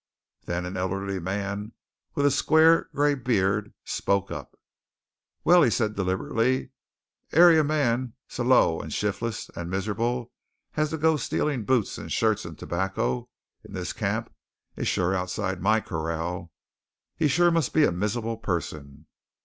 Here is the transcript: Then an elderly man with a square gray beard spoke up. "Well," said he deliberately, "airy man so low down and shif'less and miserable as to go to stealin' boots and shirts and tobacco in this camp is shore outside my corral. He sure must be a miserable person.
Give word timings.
Then 0.47 0.65
an 0.65 0.77
elderly 0.77 1.19
man 1.19 1.73
with 2.15 2.25
a 2.25 2.31
square 2.31 2.89
gray 2.95 3.13
beard 3.13 3.71
spoke 3.85 4.31
up. 4.31 4.57
"Well," 5.43 5.69
said 5.69 5.91
he 5.91 5.95
deliberately, 5.97 6.71
"airy 7.31 7.63
man 7.63 8.13
so 8.27 8.41
low 8.43 8.77
down 8.79 8.85
and 8.85 8.91
shif'less 8.91 9.51
and 9.55 9.69
miserable 9.69 10.31
as 10.75 10.89
to 10.89 10.97
go 10.97 11.17
to 11.17 11.23
stealin' 11.23 11.65
boots 11.65 11.99
and 11.99 12.11
shirts 12.11 12.45
and 12.45 12.57
tobacco 12.57 13.29
in 13.63 13.73
this 13.75 13.93
camp 13.93 14.33
is 14.75 14.87
shore 14.87 15.13
outside 15.13 15.61
my 15.61 15.79
corral. 15.79 16.51
He 17.15 17.27
sure 17.27 17.51
must 17.51 17.71
be 17.71 17.83
a 17.85 17.91
miserable 17.91 18.37
person. 18.37 19.05